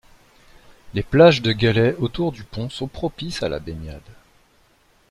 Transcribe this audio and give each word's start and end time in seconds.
Les 0.95 1.03
plages 1.03 1.43
de 1.43 1.51
galets 1.51 1.93
autour 1.99 2.31
du 2.31 2.43
pont 2.43 2.71
sont 2.71 2.87
propices 2.87 3.43
à 3.43 3.49
la 3.49 3.59
baignade. 3.59 4.01